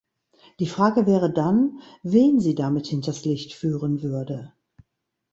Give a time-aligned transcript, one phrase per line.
[0.59, 4.51] Die Frage wäre dann, wen sie damit hinters Licht führen würde?